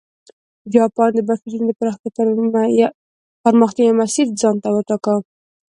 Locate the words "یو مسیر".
3.87-4.25